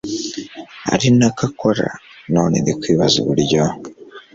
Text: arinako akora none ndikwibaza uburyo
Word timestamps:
arinako 0.93 1.41
akora 1.49 1.87
none 2.33 2.55
ndikwibaza 2.59 3.15
uburyo 3.23 3.63